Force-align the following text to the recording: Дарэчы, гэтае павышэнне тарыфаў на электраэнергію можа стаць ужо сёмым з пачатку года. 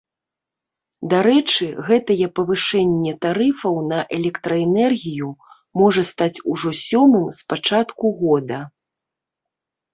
Дарэчы, 1.11 1.67
гэтае 1.89 2.27
павышэнне 2.39 3.13
тарыфаў 3.27 3.75
на 3.91 3.99
электраэнергію 4.19 5.29
можа 5.83 6.01
стаць 6.11 6.33
ужо 6.55 6.69
сёмым 6.87 7.25
з 7.41 7.49
пачатку 7.55 8.07
года. 8.27 8.59